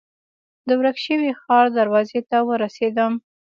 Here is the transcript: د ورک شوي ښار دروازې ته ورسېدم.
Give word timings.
د 0.67 0.69
ورک 0.79 0.97
شوي 1.05 1.31
ښار 1.41 1.65
دروازې 1.79 2.19
ته 2.29 2.37
ورسېدم. 2.49 3.11